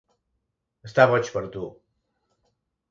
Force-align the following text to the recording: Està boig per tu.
Està 0.89 1.07
boig 1.13 1.31
per 1.37 1.47
tu. 1.57 1.71